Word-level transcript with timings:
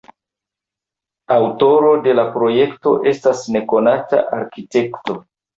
Aŭtoro 1.35 1.91
de 2.07 2.17
la 2.21 2.25
projekto 2.37 2.97
estas 3.13 3.47
nekonata 3.59 4.25
arkitekto. 4.39 5.21